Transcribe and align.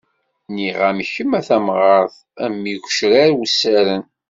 Nniɣ-am 0.49 0.99
kemm 1.11 1.31
a 1.39 1.41
tamɣart, 1.47 2.15
a 2.43 2.45
mm 2.51 2.63
igecrar 2.73 3.29
wessaren. 3.37 4.03